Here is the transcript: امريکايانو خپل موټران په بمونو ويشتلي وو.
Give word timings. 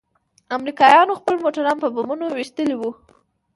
امريکايانو 0.55 1.19
خپل 1.19 1.35
موټران 1.43 1.75
په 1.81 1.87
بمونو 1.95 2.25
ويشتلي 2.29 2.75
وو. 2.77 2.91